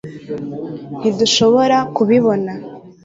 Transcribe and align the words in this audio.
ntidushobora 0.99 1.77
kubibona 1.95 2.51